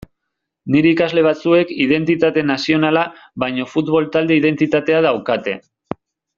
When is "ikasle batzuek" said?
0.93-1.73